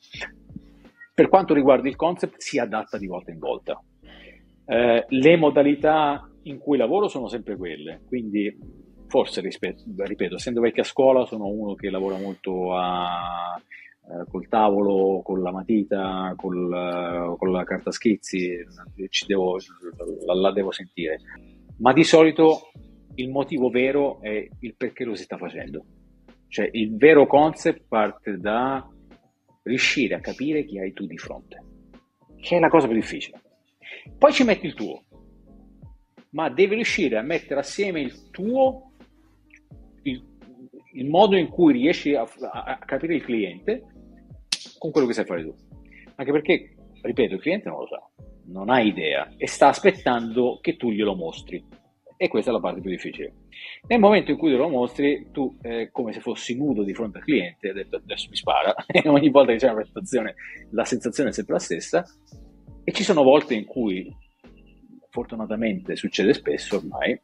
[1.19, 3.77] Per quanto riguarda il concept, si adatta di volta in volta.
[4.65, 8.57] Eh, le modalità in cui lavoro sono sempre quelle, quindi
[9.05, 15.19] forse, rispetto, ripeto, essendo vecchia scuola, sono uno che lavora molto a, eh, col tavolo,
[15.21, 18.55] con la matita, col, eh, con la carta schizzi,
[19.27, 19.57] devo,
[20.25, 21.19] la, la, devo sentire.
[21.79, 22.71] Ma di solito
[23.15, 25.83] il motivo vero è il perché lo si sta facendo.
[26.47, 28.87] Cioè il vero concept parte da
[29.63, 31.63] riuscire a capire chi hai tu di fronte,
[32.39, 33.41] che è la cosa più difficile.
[34.17, 35.03] Poi ci metti il tuo,
[36.31, 38.93] ma devi riuscire a mettere assieme il tuo,
[40.03, 40.23] il,
[40.93, 43.85] il modo in cui riesci a, a, a capire il cliente
[44.77, 45.55] con quello che sai fare tu.
[46.15, 48.09] Anche perché, ripeto, il cliente non lo sa,
[48.45, 51.63] non ha idea e sta aspettando che tu glielo mostri.
[52.21, 53.31] E questa è la parte più difficile.
[53.87, 57.19] Nel momento in cui te lo mostri, tu, eh, come se fossi nudo di fronte
[57.19, 60.35] al cliente, hai detto adesso mi spara, e ogni volta che c'è una presentazione
[60.71, 62.05] la sensazione è sempre la stessa.
[62.83, 64.13] E ci sono volte in cui,
[65.09, 67.17] fortunatamente succede spesso ormai,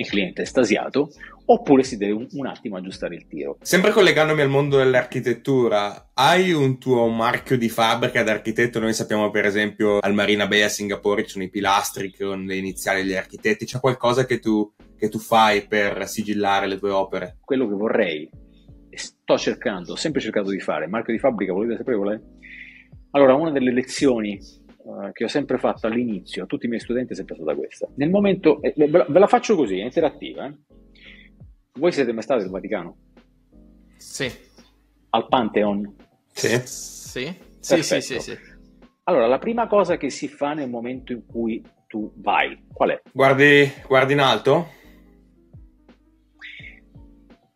[0.00, 1.10] il cliente è estasiato,
[1.46, 3.56] oppure si deve un, un, attimo aggiustare il tiro.
[3.60, 8.78] Sempre collegandomi al mondo dell'architettura, hai un tuo marchio di fabbrica d'architetto?
[8.78, 12.56] Noi sappiamo per esempio al Marina Bay a Singapore ci sono i pilastri con le
[12.56, 17.38] iniziali degli architetti, c'è qualcosa che tu, che tu fai per sigillare le tue opere?
[17.44, 18.30] Quello che vorrei,
[18.88, 22.20] e sto cercando, ho sempre cercato di fare, marchio di fabbrica, volete sapere qual è?
[23.12, 24.38] Allora, una delle lezioni
[24.90, 27.88] eh, che ho sempre fatto all'inizio a tutti i miei studenti è sempre stata questa.
[27.96, 30.46] Nel momento, eh, ve la faccio così, è interattiva.
[30.46, 30.54] Eh?
[31.74, 32.96] Voi siete mai stati al Vaticano?
[33.96, 34.30] Sì.
[35.10, 35.94] Al Pantheon?
[36.32, 36.48] Sì.
[36.64, 38.36] Sì, sì, sì, sì, sì.
[39.04, 43.02] Allora, la prima cosa che si fa nel momento in cui tu vai, qual è?
[43.12, 44.68] Guardi, guardi in alto?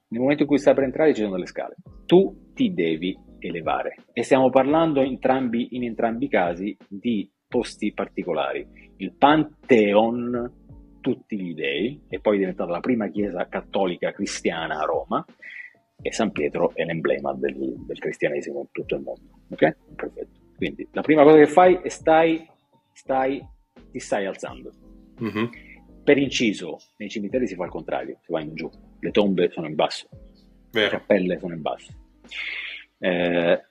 [0.08, 1.76] Nel momento in cui stai per entrare ci sono delle scale.
[2.06, 3.16] Tu ti devi
[3.48, 3.96] elevare.
[4.12, 8.66] E stiamo parlando entrambi, in entrambi i casi di posti particolari.
[8.96, 10.52] Il Pantheon,
[11.00, 15.24] tutti gli dei, e poi è diventata la prima chiesa cattolica cristiana a Roma,
[16.00, 19.40] e San Pietro è l'emblema del, del cristianesimo in tutto il mondo.
[19.50, 19.76] Ok?
[19.94, 20.40] Perfetto.
[20.56, 22.46] Quindi la prima cosa che fai è stai,
[22.92, 23.44] stai
[23.90, 24.72] ti stai alzando.
[25.22, 25.44] Mm-hmm.
[26.02, 29.66] Per inciso, nei cimiteri si fa il contrario, si va in giù, le tombe sono
[29.66, 30.08] in basso,
[30.70, 30.90] Vero.
[30.90, 31.92] le cappelle sono in basso
[33.04, 33.62] eh,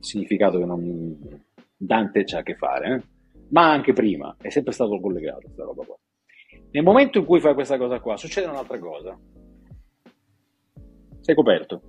[0.00, 1.44] significato che non,
[1.76, 3.02] Dante c'ha a che fare, eh?
[3.50, 5.96] ma anche prima è sempre stato collegato questa roba qua.
[6.72, 9.16] Nel momento in cui fai questa cosa qua, succede un'altra cosa.
[11.20, 11.80] sei coperto,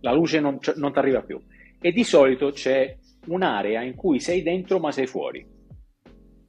[0.00, 1.40] la luce non, non ti arriva più.
[1.80, 5.46] E di solito c'è un'area in cui sei dentro ma sei fuori.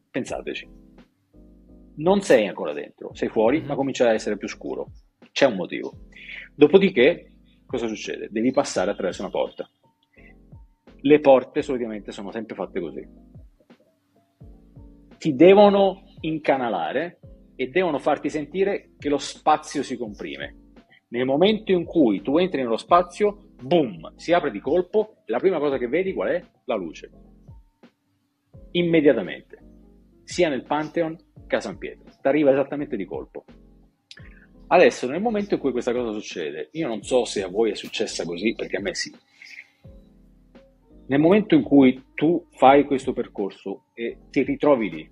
[0.10, 0.68] Pensateci.
[1.98, 3.68] Non sei ancora dentro, sei fuori, mm-hmm.
[3.68, 4.88] ma comincia ad essere più scuro.
[5.32, 5.94] C'è un motivo.
[6.56, 7.32] Dopodiché,
[7.70, 8.30] cosa succede?
[8.32, 9.70] Devi passare attraverso una porta.
[11.02, 13.08] Le porte solitamente sono sempre fatte così.
[15.20, 17.20] Ti devono incanalare
[17.56, 20.72] e devono farti sentire che lo spazio si comprime.
[21.10, 25.60] Nel momento in cui tu entri nello spazio, boom, si apre di colpo la prima
[25.60, 26.44] cosa che vedi qual è?
[26.66, 27.12] La luce.
[28.72, 29.58] Immediatamente.
[30.24, 32.06] Sia nel Pantheon che a San Pietro.
[32.20, 33.46] Ti arriva esattamente di colpo.
[34.72, 37.76] Adesso, nel momento in cui questa cosa succede, io non so se a voi è
[37.76, 39.12] successa così, perché a me sì.
[41.08, 45.12] Nel momento in cui tu fai questo percorso e ti ritrovi lì,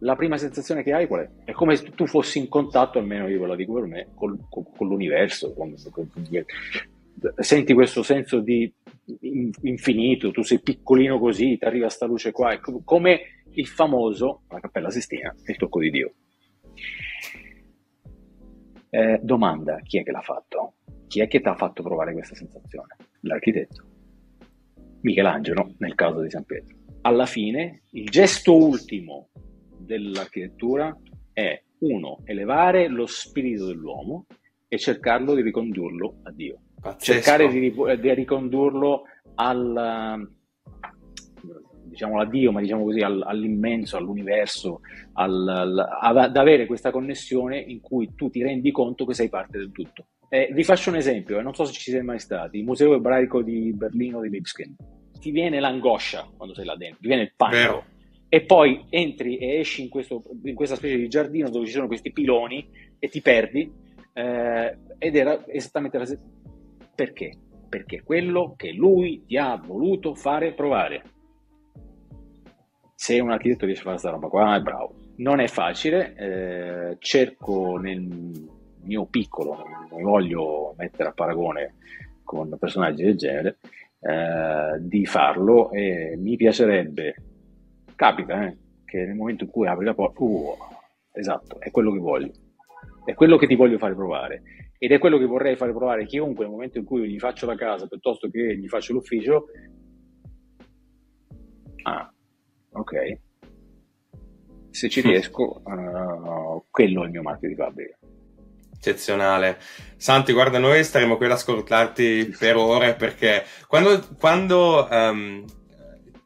[0.00, 1.30] la prima sensazione che hai qual è?
[1.44, 4.46] È come se tu fossi in contatto, almeno io ve la dico per me, con,
[4.50, 5.54] con, con l'universo.
[5.54, 5.74] Con,
[7.36, 8.70] senti questo senso di
[9.62, 14.60] infinito, tu sei piccolino così, ti arriva sta luce qua, è come il famoso, la
[14.60, 16.12] Cappella Sistina, il tocco di Dio.
[18.90, 20.74] Eh, domanda, chi è che l'ha fatto?
[21.06, 22.96] Chi è che ti ha fatto provare questa sensazione?
[23.20, 23.84] L'architetto.
[25.02, 26.76] Michelangelo, nel caso di San Pietro.
[27.02, 29.30] Alla fine, il gesto ultimo
[29.78, 30.94] dell'architettura
[31.32, 34.26] è, uno, elevare lo spirito dell'uomo
[34.68, 36.60] e cercarlo di ricondurlo a Dio.
[36.80, 37.12] Pazzesco.
[37.12, 39.04] Cercare di, di ricondurlo
[39.36, 40.28] al,
[41.90, 44.80] diciamo a Dio, ma diciamo così all, all'immenso, all'universo,
[45.14, 49.58] al, al, ad avere questa connessione in cui tu ti rendi conto che sei parte
[49.58, 50.06] del tutto.
[50.28, 52.94] Eh, vi faccio un esempio, eh, non so se ci siete mai stati, il Museo
[52.94, 54.76] Ebraico di Berlino di Lipskin.
[55.18, 57.84] Ti viene l'angoscia quando sei là dentro, ti viene il panico.
[58.32, 61.88] E poi entri e esci in, questo, in, questa specie di giardino dove ci sono
[61.88, 62.64] questi piloni
[63.00, 63.70] e ti perdi.
[64.12, 66.22] Eh, ed era esattamente la stessa.
[66.94, 67.32] Perché?
[67.68, 71.02] Perché quello che lui ti ha voluto fare provare
[73.00, 74.92] se un architetto riesce a fare questa roba qua è bravo.
[75.16, 78.06] Non è facile, eh, cerco nel
[78.82, 79.56] mio piccolo,
[79.88, 81.76] non mi voglio mettere a paragone
[82.22, 83.56] con personaggi del genere,
[84.00, 87.14] eh, di farlo e mi piacerebbe,
[87.96, 90.54] capita eh, che nel momento in cui apri la porta, uh,
[91.12, 92.32] esatto, è quello che voglio,
[93.06, 94.42] è quello che ti voglio fare provare
[94.76, 97.56] ed è quello che vorrei fare provare chiunque nel momento in cui gli faccio la
[97.56, 99.46] casa piuttosto che gli faccio l'ufficio.
[101.84, 102.12] Ah,
[102.72, 103.18] ok?
[104.70, 107.96] Se ci riesco, uh, quello è il mio marchio di fabbrica.
[108.76, 109.58] Eccezionale.
[109.96, 115.44] Santi, guarda, noi staremo qui ad ascoltarti per ore perché quando, quando um,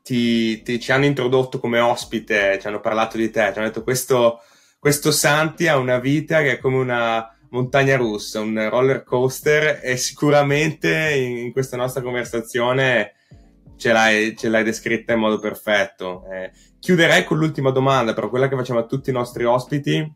[0.02, 3.82] ti, ti, ci hanno introdotto come ospite, ci hanno parlato di te, ci hanno detto
[3.82, 4.40] questo,
[4.78, 9.96] questo Santi ha una vita che è come una montagna russa, un roller coaster e
[9.96, 13.14] sicuramente in, in questa nostra conversazione
[13.76, 16.24] ce l'hai, ce l'hai descritta in modo perfetto.
[16.30, 20.12] Eh, chiuderei con l'ultima domanda, però quella che facciamo a tutti i nostri ospiti,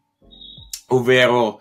[0.89, 1.61] ovvero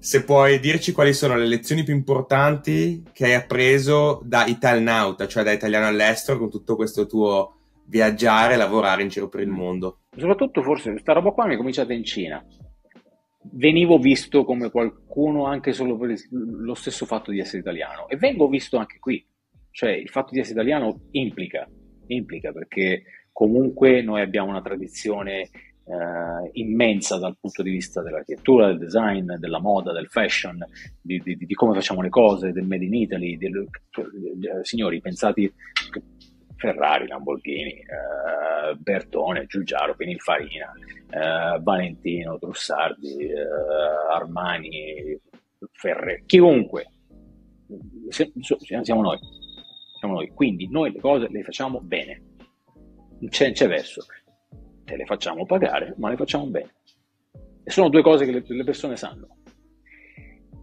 [0.00, 5.42] se puoi dirci quali sono le lezioni più importanti che hai appreso da Italnauta, cioè
[5.42, 7.54] da italiano all'estero, con tutto questo tuo
[7.88, 10.00] viaggiare lavorare in giro per il mondo.
[10.16, 12.44] Soprattutto forse questa roba qua mi è cominciata in Cina.
[13.50, 18.46] Venivo visto come qualcuno anche solo per lo stesso fatto di essere italiano e vengo
[18.46, 19.24] visto anche qui
[19.78, 21.64] cioè il fatto di essere italiano implica,
[22.08, 25.50] implica perché comunque noi abbiamo una tradizione eh,
[26.54, 30.58] immensa dal punto di vista dell'architettura, del design, della moda, del fashion,
[31.00, 33.38] di, di, di come facciamo le cose, del made in Italy.
[33.38, 35.52] Del, eh, signori, pensate
[36.56, 40.72] Ferrari, Lamborghini, eh, Bertone, Giugiaro, Pininfarina,
[41.08, 43.46] eh, Valentino, Trussardi, eh,
[44.10, 45.16] Armani,
[45.70, 46.90] Ferre, chiunque,
[48.82, 49.46] siamo noi
[49.98, 50.28] siamo noi.
[50.28, 52.22] Quindi noi le cose le facciamo bene.
[53.28, 54.04] C'è, c'è verso.
[54.84, 56.74] Te le facciamo pagare, ma le facciamo bene.
[57.64, 59.36] E sono due cose che le, le persone sanno.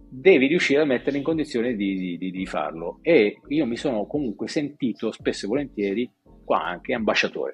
[0.10, 3.00] Devi riuscire a metterle in condizione di, di, di, farlo.
[3.02, 6.12] E io mi sono comunque sentito spesso e volentieri
[6.44, 7.52] qua anche ambasciatore.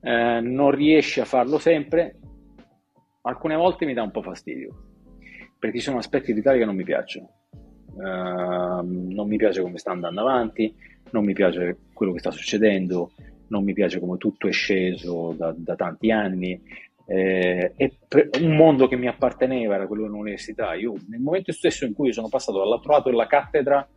[0.00, 2.18] Eh, non riesci a farlo sempre,
[3.22, 4.70] alcune volte mi dà un po' fastidio,
[5.58, 7.37] perché ci sono aspetti dell'Italia che non mi piacciono
[7.98, 10.72] Uh, non mi piace come sta andando avanti,
[11.10, 13.10] non mi piace quello che sta succedendo,
[13.48, 16.60] non mi piace come tutto è sceso da, da tanti anni.
[17.06, 17.90] Eh, è
[18.40, 20.74] un mondo che mi apparteneva era quello dell'università.
[20.74, 23.88] Io, nel momento stesso in cui sono passato dall'altro lato della cattedra,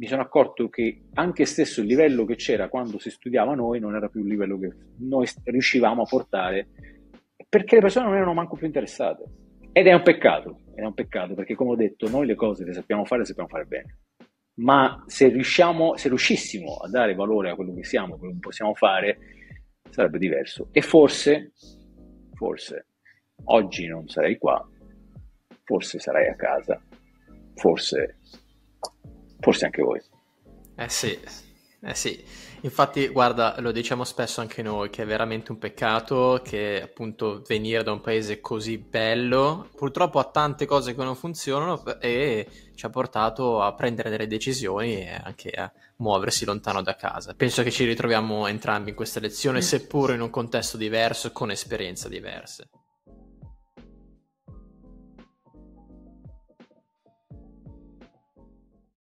[0.00, 3.96] mi sono accorto che anche stesso il livello che c'era quando si studiava noi non
[3.96, 6.68] era più il livello che noi riuscivamo a portare
[7.48, 9.24] perché le persone non erano manco più interessate
[9.72, 12.72] Ed è un peccato, è un peccato perché come ho detto noi le cose le
[12.72, 13.98] sappiamo fare, le sappiamo fare bene.
[14.54, 18.40] Ma se riusciamo, se riuscissimo a dare valore a quello che siamo, a quello che
[18.40, 19.18] possiamo fare,
[19.90, 20.68] sarebbe diverso.
[20.72, 21.52] E forse,
[22.34, 22.86] forse,
[23.44, 24.66] oggi non sarei qua,
[25.62, 26.80] forse sarai a casa,
[27.54, 28.16] forse,
[29.38, 30.00] forse anche voi.
[30.76, 31.16] Eh sì,
[31.82, 32.24] eh sì.
[32.62, 37.82] Infatti, guarda, lo diciamo spesso anche noi, che è veramente un peccato che appunto venire
[37.82, 42.90] da un paese così bello purtroppo ha tante cose che non funzionano e ci ha
[42.90, 47.34] portato a prendere delle decisioni e anche a muoversi lontano da casa.
[47.34, 52.08] Penso che ci ritroviamo entrambi in questa lezione, seppur in un contesto diverso, con esperienze
[52.08, 52.68] diverse.